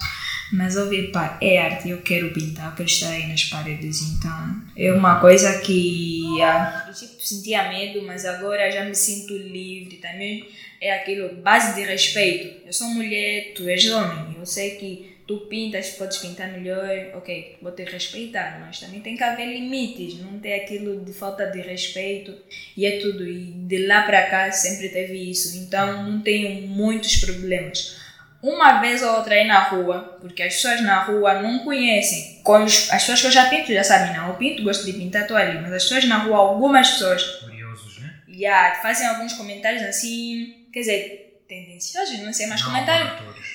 [0.51, 4.01] Mas eu vi, pá, é arte, eu quero pintar, quero estar aí nas paredes.
[4.01, 9.35] Então, é uma coisa que, ah, no princípio, sentia medo, mas agora já me sinto
[9.35, 9.97] livre.
[9.97, 10.47] Também
[10.79, 12.65] é aquilo, base de respeito.
[12.65, 14.35] Eu sou mulher, tu és homem.
[14.37, 19.17] Eu sei que tu pintas, podes pintar melhor, ok, vou te respeitar, mas também tem
[19.17, 22.35] que haver limites, não ter aquilo de falta de respeito
[22.77, 23.27] e é tudo.
[23.27, 28.04] E de lá para cá sempre teve isso, então não tenho muitos problemas.
[28.45, 32.41] Uma vez ou outra aí na rua, porque as pessoas na rua não conhecem.
[32.43, 35.23] Com as pessoas que eu já pinto já sabem, não, eu pinto, gosto de pintar,
[35.23, 38.13] estou ali, mas as pessoas na rua, algumas pessoas Curiosos, né?
[38.29, 43.13] yeah, fazem alguns comentários assim, quer dizer, tendenciosos, não sei, Não comentários.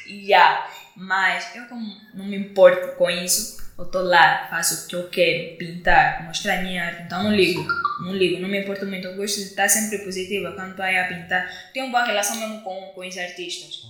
[0.09, 4.97] Yeah, mas eu como não me importo com isso, eu tô lá, faço o que
[4.97, 7.65] eu quero, pintar, mostrar a minha arte, então não ligo,
[8.03, 10.99] não ligo, não me importo muito, eu gosto de estar sempre positiva quando estou aí
[10.99, 11.49] a pintar.
[11.73, 13.89] Tenho uma boa relação mesmo com, com os artistas.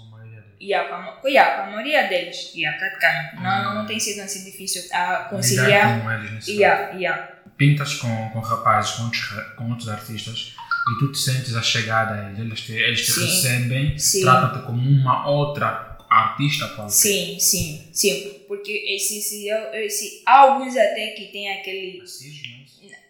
[0.61, 3.37] Com a com, a, a maioria deles, yeah, praticamente.
[3.37, 6.03] Não, não tem sido assim difícil a conciliar.
[6.03, 7.33] com eles nesse Yeah, yeah.
[7.57, 10.55] Pintas com, com rapazes, com outros, com outros artistas
[10.90, 12.38] e tu te sentes a chegada a eles.
[12.38, 13.20] Eles te, eles te Sim.
[13.20, 16.90] recebem, tratam-te como uma outra artista qualquer.
[16.90, 18.44] Sim, sim, sim.
[18.49, 22.61] Porque esse, esse, esse, alguns até que tem aquele Racismo, é?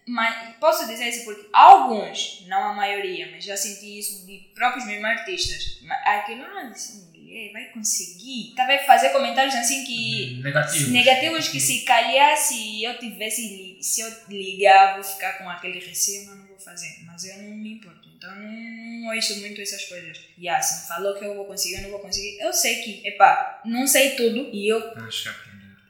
[0.07, 4.85] Mas posso dizer isso porque alguns, não a maioria, mas já senti isso de próprios
[4.85, 5.79] mesmos artistas.
[6.05, 8.53] Aquilo, ah, essa mulher vai conseguir.
[8.55, 10.41] Talvez fazer comentários assim que.
[10.43, 10.89] Negativos.
[10.89, 16.27] Negativos que se calhar se eu tivesse, se eu ligar, vou ficar com aquele receio,
[16.27, 16.99] não, não vou fazer.
[17.05, 18.09] Mas eu não me importo.
[18.15, 20.19] Então não, não ouço muito essas coisas.
[20.37, 22.39] E assim, falou que eu vou conseguir, eu não vou conseguir.
[22.39, 25.29] Eu sei que, epá, não sei tudo e eu Tens que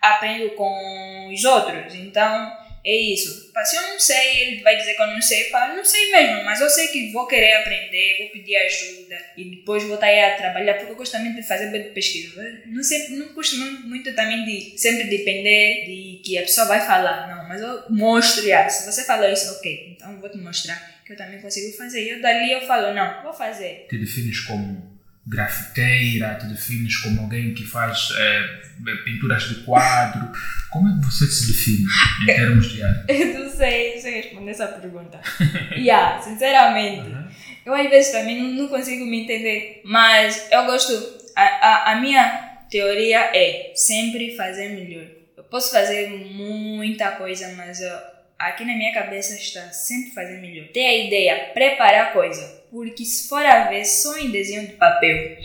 [0.02, 1.94] aprendo com os outros.
[1.96, 3.52] Então, é isso.
[3.64, 5.44] Se eu não sei, ele vai dizer que eu não sei.
[5.46, 9.56] Pá, não sei mesmo, mas eu sei que vou querer aprender, vou pedir ajuda e
[9.56, 12.42] depois vou estar aí a trabalhar, porque eu gosto também de fazer pesquisa.
[12.42, 16.86] Eu Não, sempre, não gosto muito, também de sempre depender de que a pessoa vai
[16.86, 17.28] falar.
[17.28, 21.02] Não, mas eu mostro, ah, se você falou isso, ok, então eu vou te mostrar
[21.06, 22.04] que eu também consigo fazer.
[22.04, 23.86] E eu dali eu falo, não, vou fazer.
[23.90, 24.91] Te defines como
[25.26, 28.62] grafiteira, te defines como alguém que faz eh,
[29.06, 30.32] pinturas de quadro.
[30.72, 31.86] Como é que você se define
[32.24, 33.06] em termos de arte?
[33.08, 35.20] Eu não sei, não sei responder essa pergunta.
[35.76, 37.10] yeah, sinceramente.
[37.10, 37.28] Uhum.
[37.66, 41.22] Eu às vezes também não, não consigo me entender, mas eu gosto.
[41.36, 45.06] A, a, a minha teoria é sempre fazer melhor.
[45.38, 47.96] Eu posso fazer muita coisa, mas eu,
[48.40, 50.68] aqui na minha cabeça está sempre fazer melhor.
[50.70, 52.61] Ter a ideia, preparar a coisa.
[52.72, 55.38] Porque se for a ver só em desenho de papel,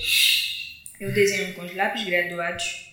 [1.00, 2.92] eu desenho com os lápis graduados,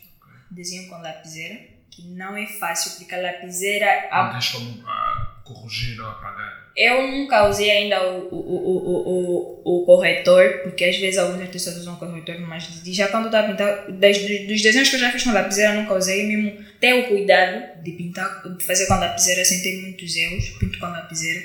[0.49, 1.59] desenho com lapiseira,
[1.91, 6.71] que não é fácil, porque a lapiseira, a Não tens como ah, corrigir ou apagar.
[6.75, 11.95] eu nunca usei ainda o, o, o, o, corretor, porque às vezes alguns artistas usam
[11.97, 15.11] corretor, mas já quando eu estava a pintar, das, dos, dos desenhos que eu já
[15.11, 19.45] fiz com lapiseira, nunca usei, mesmo ter o cuidado de pintar, de fazer com lapiseira
[19.45, 21.39] sem ter muitos erros, pinto com lapiseira.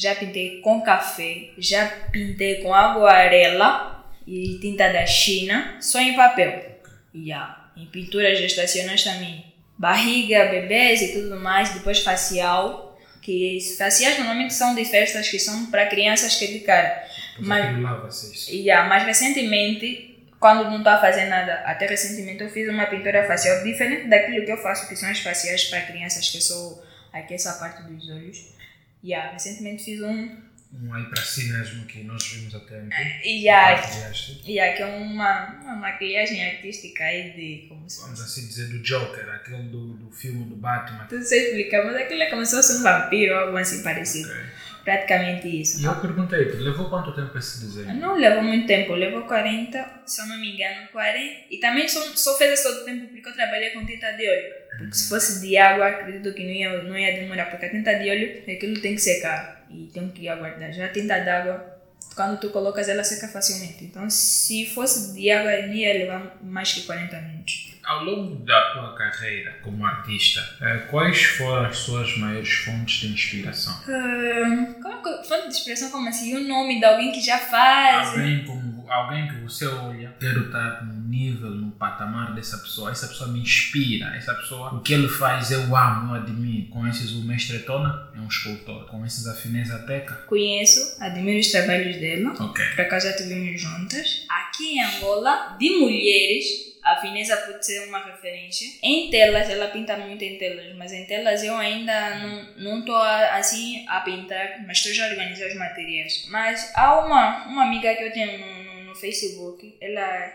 [0.00, 6.80] Já pintei com café, já pintei com aguarela e tinta da China, só em papel.
[7.14, 7.70] Yeah.
[7.76, 9.44] Em pinturas gestacionais também.
[9.76, 15.70] Barriga, bebês e tudo mais, depois facial que faciais normalmente são de festas que são
[15.70, 17.04] para crianças que é de cara.
[17.36, 18.48] Pois Mas-.
[18.48, 23.26] Yeah, mas recentemente, quando não estou a fazer nada, até recentemente eu fiz uma pintura
[23.26, 26.82] facial diferente daquilo que eu faço, que são as faciais para crianças, que só
[27.12, 28.59] aqui essa parte dos olhos.
[29.02, 30.50] Yeah, recentemente fiz um.
[30.72, 32.88] Um aí para si mesmo que nós vimos até um
[33.24, 34.40] Yeah, maquilhagem.
[34.46, 37.66] yeah, que é uma, uma maquilhagem artística aí de.
[37.68, 41.08] Como se Vamos assim dizer do Joker, aquele do, do filme do Batman.
[41.10, 44.30] Não sei explicar, mas aquilo é como se fosse um vampiro ou algo assim parecido.
[44.30, 44.40] Ok.
[44.84, 45.80] Praticamente isso.
[45.80, 47.94] E eu perguntei-te, levou quanto tempo esse desenho?
[47.94, 51.46] Não levou muito tempo, levou 40, se eu não me engano, 40.
[51.50, 54.52] E também só, só fez esse todo tempo porque eu trabalhei com tinta de óleo.
[54.78, 57.94] Porque se fosse de água, acredito que não ia, não ia demorar, porque a tinta
[57.94, 60.72] de óleo, aquilo tem que secar e tem que aguardar.
[60.72, 61.80] Já a tinta d'água
[62.14, 63.84] quando tu colocas ela seca facilmente.
[63.84, 67.69] Então, se fosse de água, ia levar mais que 40 minutos.
[67.84, 73.08] Ao longo da tua carreira como artista, eh, quais foram as suas maiores fontes de
[73.08, 73.74] inspiração?
[73.82, 76.36] Uh, como, fonte de inspiração, como assim?
[76.36, 78.08] O nome de alguém que já faz?
[78.08, 83.06] Alguém como alguém que você olha, quero estar no nível, no patamar dessa pessoa, essa
[83.06, 86.68] pessoa me inspira, essa pessoa, o que ele faz eu amo, eu admiro.
[86.70, 88.10] Conheces o mestre Etona?
[88.14, 88.86] É um escultor.
[88.86, 90.14] Conheces a Finesa Teca?
[90.26, 92.34] Conheço, admiro os trabalhos dela.
[92.40, 92.64] Ok.
[92.74, 94.26] Por acaso já estivemos juntas.
[94.28, 98.66] Aqui em Angola, de mulheres, a Finesa pode ser uma referência.
[98.82, 102.16] Em telas, ela pinta muito em telas, mas em telas eu ainda
[102.56, 106.26] não estou assim a pintar, mas estou já a organizar os materiais.
[106.28, 110.32] Mas há uma, uma amiga que eu tenho no, no, no Facebook, ela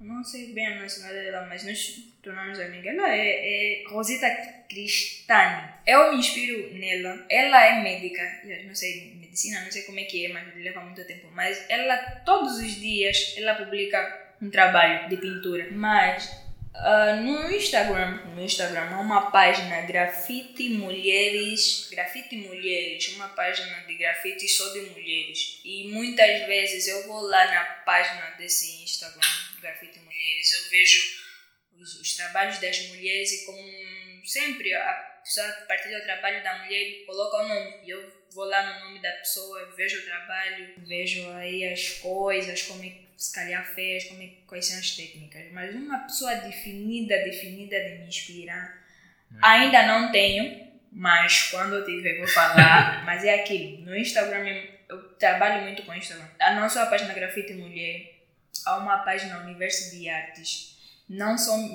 [0.00, 2.94] não sei bem a nacionalidade dela, mas nos tornamos amigas.
[2.94, 4.30] Ela é, é Rosita
[4.68, 5.68] Cristani.
[5.86, 7.26] Eu me inspiro nela.
[7.28, 10.80] Ela é médica, eu não sei medicina, não sei como é que é, mas leva
[10.80, 11.28] muito tempo.
[11.32, 15.68] Mas ela, todos os dias, ela publica um trabalho de pintura.
[15.72, 16.30] Mas
[16.74, 23.94] uh, no Instagram, no Instagram há uma página Grafite Mulheres, Grafite Mulheres, uma página de
[23.94, 25.60] grafite só de mulheres.
[25.64, 29.20] E muitas vezes eu vou lá na página desse Instagram,
[29.60, 31.28] Grafite Mulheres, eu vejo
[31.80, 33.58] os, os trabalhos das mulheres e como
[34.24, 37.86] sempre a pessoa partilha o trabalho da mulher coloca o nome.
[37.86, 42.62] E eu vou lá no nome da pessoa, vejo o trabalho, vejo aí as coisas,
[42.62, 45.50] como é se calhar fez, como é, quais são as técnicas.
[45.52, 48.80] Mas uma pessoa definida, definida de me inspirar,
[49.32, 49.38] uhum.
[49.42, 53.02] ainda não tenho, mas quando eu tiver vou falar.
[53.04, 54.46] mas é aquilo, no Instagram
[54.88, 56.28] eu trabalho muito com Instagram.
[56.54, 58.22] Não só a página Grafite Mulher,
[58.64, 60.78] há uma página Universo de Artes.
[61.08, 61.68] Não são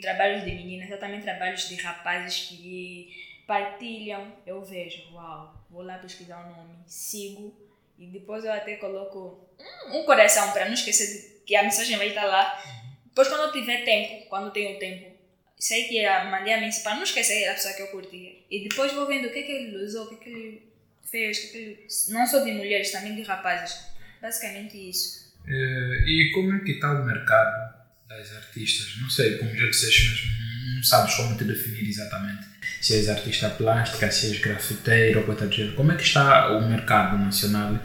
[0.00, 4.32] trabalhos de meninas, há também trabalhos de rapazes que partilham.
[4.46, 7.54] Eu vejo, uau, vou lá pesquisar o nome, sigo
[7.98, 12.08] e depois eu até coloco um, um coração para não esquecer que a mensagem vai
[12.08, 12.62] estar lá.
[13.06, 15.16] Depois, quando eu tiver tempo, quando tenho tempo,
[15.58, 18.32] sei que mandei a mensagem para não esquecer a pessoa que eu curtia.
[18.50, 20.62] E depois vou vendo o que, é que ele usou, o que, é que ele
[21.08, 21.86] fez, o que, é que ele...
[22.08, 23.78] não só de mulheres, também de rapazes.
[24.20, 25.34] Basicamente isso.
[25.46, 27.74] Eh, e como é que está o mercado
[28.08, 29.00] das artistas?
[29.00, 30.30] Não sei, como já disseste mesmo,
[30.76, 35.46] não sabes como te definir exatamente se és artista plástica, se és grafiteiro ou coisa
[35.46, 35.76] do gênero.
[35.76, 37.78] Como é que está o mercado nacional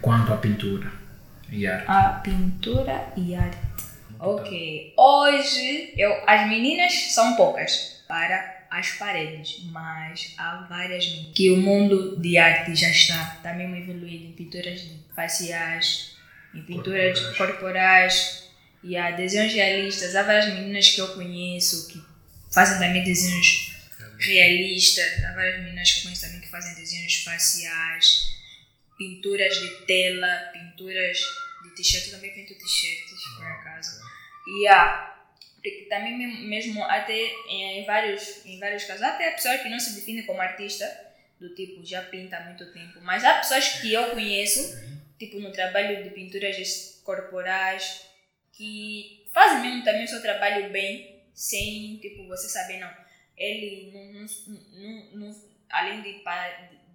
[0.00, 0.90] quanto à pintura
[1.50, 1.84] e arte?
[1.88, 3.58] A pintura e arte.
[4.18, 4.94] Ok.
[4.96, 11.56] Hoje, eu, as meninas são poucas para as paredes, mas há várias meninas que o
[11.56, 14.84] mundo de arte já está, mesmo evoluído em pinturas
[15.14, 16.16] faciais,
[16.54, 18.48] em pinturas corporais, corporais
[18.82, 20.14] e há desenhos realistas.
[20.14, 22.02] Há várias meninas que eu conheço que
[22.52, 23.76] fazem também desenhos
[24.18, 25.02] realista.
[25.28, 28.37] Há várias meninas que eu conheço também que fazem desenhos faciais,
[28.98, 31.18] pinturas de tela, pinturas
[31.62, 32.06] de t-shirt.
[32.06, 34.00] Eu também pinto t-shirts, por ah, acaso.
[34.46, 35.14] E há.
[35.54, 39.94] Porque também mesmo até em vários, em vários casos, até a pessoa que não se
[39.94, 40.86] define como artista,
[41.40, 44.78] do tipo, já pinta há muito tempo, mas há pessoas que eu conheço,
[45.18, 48.02] tipo no trabalho de pinturas corporais,
[48.52, 52.90] que fazem mesmo também o seu trabalho bem, sem, tipo, você saber, não
[53.38, 54.26] ele, não,
[54.74, 56.22] não, não, além de,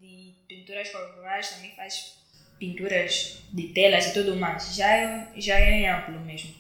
[0.04, 2.18] de pinturas corporais, também faz
[2.60, 4.76] pinturas de telas e tudo mais.
[4.76, 6.54] Já é, já é amplo mesmo.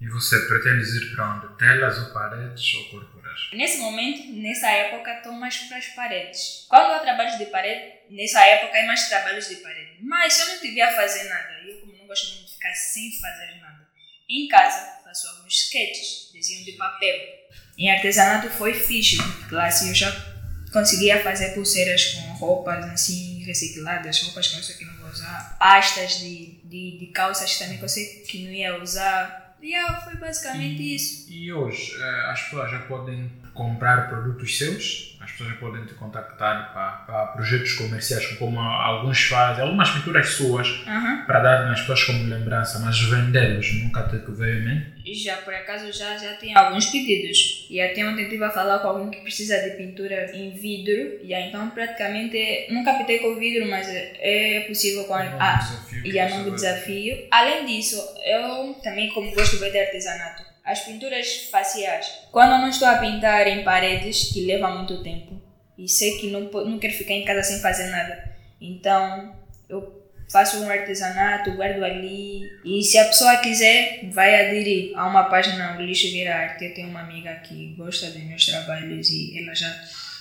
[0.00, 1.58] E você pretende ir para onde?
[1.58, 3.50] Telas ou paredes ou corporais?
[3.52, 6.66] Nesse momento, nessa época, estou mais para as paredes.
[6.68, 9.98] Quando eu trabalho de parede, nessa época é mais trabalhos de parede.
[10.00, 12.72] Mas se eu não tiver a fazer nada, eu como não gosto muito de ficar
[12.72, 13.86] sem fazer nada,
[14.28, 17.40] em casa faço alguns sketches, desenho de papel
[17.80, 19.16] em artesanato foi fixe,
[19.58, 20.29] assim eu já
[20.72, 25.56] conseguia fazer pulseiras com roupas assim recicladas, roupas que eu sei que não vou usar,
[25.58, 29.56] pastas de, de, de calças também que eu sei que não ia usar.
[29.62, 31.30] E yeah, foi basicamente e, isso.
[31.30, 35.18] E hoje eh, as pessoas já podem comprar produtos seus?
[35.20, 40.68] As pessoas podem te contactar para, para projetos comerciais, como alguns fazem, algumas pinturas suas,
[40.86, 41.24] uhum.
[41.26, 45.00] para dar nas pessoas como lembrança, mas vendê-los nunca te veio em mente?
[45.14, 47.66] já por acaso já, já tem alguns pedidos.
[47.68, 51.20] E até ontem estive a falar com alguém que precisa de pintura em vidro.
[51.22, 55.36] E aí, então praticamente nunca pintei com vidro, mas é, é possível com a, é
[55.38, 55.60] ah,
[56.04, 57.26] e é novo desafio.
[57.30, 60.49] Além disso, eu também como gosto de artesanato.
[60.70, 62.06] As pinturas faciais.
[62.30, 65.42] Quando eu não estou a pintar em paredes, que leva muito tempo,
[65.76, 69.34] e sei que não, não quero ficar em casa sem fazer nada, então
[69.68, 70.00] eu
[70.30, 72.48] faço um artesanato, guardo ali.
[72.64, 76.66] E se a pessoa quiser, vai aderir a uma página do Lixo Vira Arte.
[76.66, 79.74] Eu tenho uma amiga que gosta dos meus trabalhos e ela já,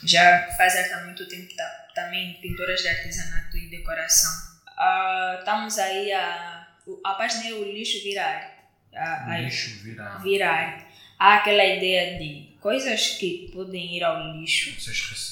[0.03, 4.31] já faz arte há muito tempo, tá, também pinturas de artesanato e decoração.
[4.75, 6.67] Ah, estamos aí a.
[7.05, 8.58] A página é o lixo virar.
[8.95, 10.21] A, a- Lixo virar.
[10.21, 10.87] virar.
[11.17, 14.71] Há aquela ideia de coisas que podem ir ao lixo,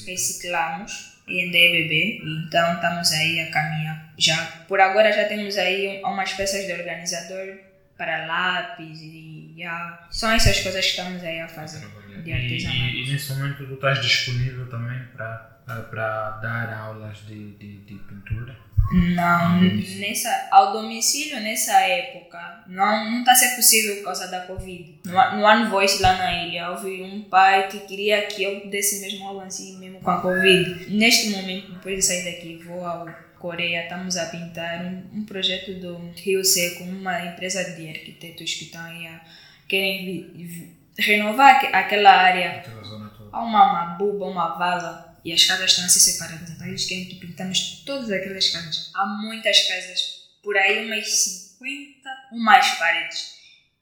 [0.05, 2.21] reciclamos e ainda é bebê.
[2.45, 4.13] Então estamos aí a caminhar.
[4.17, 7.57] Já, por agora já temos aí umas peças de organizador
[7.97, 10.07] para lápis e já.
[10.11, 11.85] São essas coisas que estamos aí a fazer.
[12.23, 12.79] De artesanato.
[12.81, 17.95] e, e nesse momento tu estás disponível também para para dar aulas de, de, de
[17.95, 18.55] pintura?
[18.89, 20.07] Não, domicílio.
[20.07, 24.99] nessa, ao domicílio nessa época não não está sendo possível por causa da Covid.
[25.05, 29.01] No, no One Voice lá na ilha, houve um pai que queria que eu desse
[29.01, 30.89] mesmo aula assim, mesmo com a Covid.
[30.95, 33.05] Neste momento, depois de sair daqui, vou ao
[33.37, 38.63] Coreia, estamos a pintar um, um projeto do Rio Seco, uma empresa de arquitetos que
[38.65, 39.19] estão aí a
[39.67, 43.29] querem vi- vi- renovar aque- aquela área Aquela zona toda.
[43.33, 46.49] Há uma mabuba, uma vala e as casas estão assim separadas.
[46.49, 48.91] Então eles querem que pintamos todas aquelas casas.
[48.95, 50.01] Há muitas casas,
[50.41, 53.35] por aí umas 50 ou mais paredes.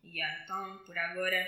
[0.04, 1.46] Yeah, então, por agora,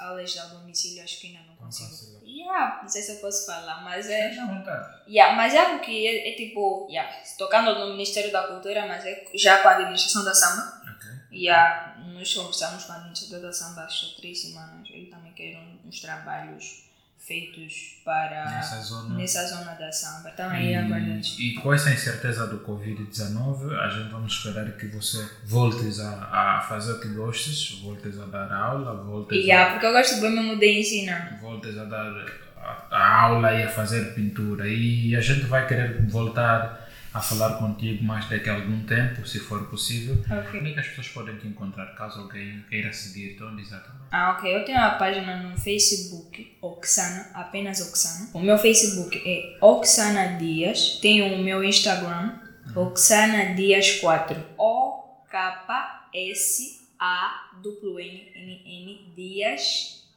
[0.00, 1.90] aulas ao domicílio acho que ainda não Não consigo.
[1.90, 2.26] consigo.
[2.26, 4.24] Yeah, não sei se eu posso falar, mas é.
[4.30, 5.02] Esteja à vontade.
[5.08, 7.08] Yeah, mas é algo que é, é tipo, yeah,
[7.38, 10.82] tocando no Ministério da Cultura, mas é já com a administração da samba.
[10.92, 11.38] Ok.
[11.38, 13.88] Yeah, nós conversamos com a administradora da samba há
[14.20, 14.88] três semanas.
[14.90, 16.89] Ele também quer uns trabalhos
[17.20, 19.14] feitos para Nessa zona.
[19.14, 20.30] nessa zona da samba.
[20.30, 21.20] Estão aí aguardando.
[21.38, 26.56] E, e com essa incerteza do Covid-19, a gente vamos esperar que você voltes a,
[26.58, 30.20] a fazer o que gostes, voltes a dar aula, voltes, Yeah, porque eu gosto
[30.58, 31.34] bem ensinar.
[31.34, 32.10] a, voltes a dar
[32.56, 34.66] a, a aula e a fazer pintura.
[34.66, 36.79] E a gente vai querer voltar
[37.12, 40.14] a falar contigo mais daqui a algum tempo, se for possível.
[40.30, 40.60] Ok.
[40.60, 43.42] Onde é que as pessoas podem te encontrar, caso alguém queira seguir-te?
[43.42, 44.04] Onde exatamente?
[44.10, 44.56] Ah, ok.
[44.56, 48.30] Eu tenho uma página no Facebook, Oxana, apenas Oxana.
[48.32, 50.98] O meu Facebook é Oxana Dias.
[51.00, 52.38] Tenho o meu Instagram,
[52.74, 54.40] Oxana Dias 4.
[54.56, 59.10] O K S A W N N N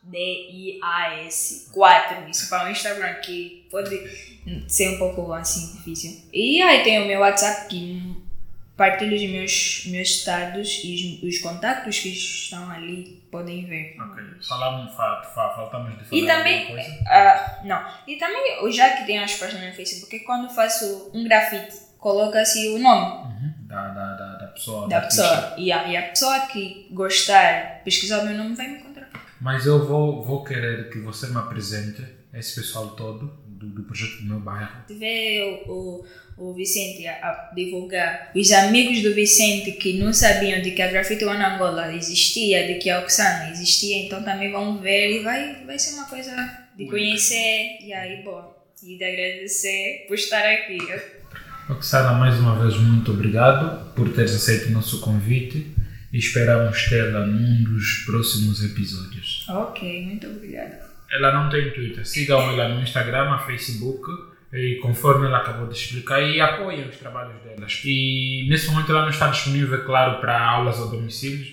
[0.04, 0.18] Dias D
[0.51, 2.30] I A S 4.
[2.30, 3.97] Isso para o Instagram que pode
[4.68, 6.22] ser um pouco assim difícil.
[6.34, 8.22] E aí tem o meu WhatsApp que
[8.76, 13.95] partilho os meus, meus estados e os, os contactos que estão ali podem ver.
[13.99, 14.24] Ok.
[14.47, 17.04] Falamos, fa, fa, faltamos de falar E também, alguma coisa?
[17.08, 21.76] ah, não, e também, já que tenho as páginas no Facebook, quando faço um grafite,
[21.99, 23.54] coloca-se o nome Uhum.
[23.68, 24.88] Da, da, da, da pessoa.
[24.88, 25.24] da artista.
[25.24, 25.54] pessoa.
[25.58, 28.93] E a, e a pessoa que gostar, pesquisar o meu nome, vai me encontrar.
[29.44, 32.02] Mas eu vou, vou querer que você me apresente
[32.34, 34.86] esse pessoal todo do, do projeto do meu bairro.
[34.88, 36.06] Vê o,
[36.38, 40.82] o, o Vicente a, a divulgar, os amigos do Vicente que não sabiam de que
[40.82, 45.24] a Grafite One Angola existia, de que a Oxana existia, então também vão ver e
[45.24, 46.32] vai, vai ser uma coisa
[46.78, 47.80] de Muito conhecer.
[47.82, 48.50] E aí, bom,
[48.82, 50.78] e de agradecer por estar aqui.
[51.70, 55.73] Oxana, mais uma vez, muito obrigado por teres aceito o nosso convite
[56.14, 59.45] e esperamos tê-la num dos próximos episódios.
[59.49, 60.80] Ok, muito obrigada.
[61.11, 64.07] Ela não tem Twitter, sigam ela no Instagram, Facebook
[64.53, 67.82] e conforme ela acabou de explicar e apoiem os trabalhos delas.
[67.84, 71.51] E nesse momento ela não está disponível, é claro, para aulas ao domicílio.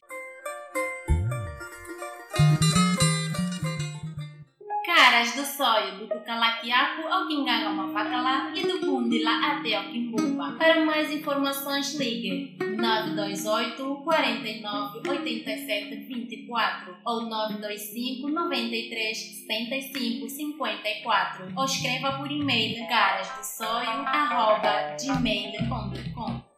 [5.80, 10.52] Do sonho do Cucalaquiaco ao Quingangamavacalá e do Bundila até ao Quimbumba.
[10.58, 22.12] Para mais informações, ligue 928 49 87 24 ou 925 93 75 54 ou escreva
[22.12, 22.86] por e-mail
[25.00, 26.49] gmail.com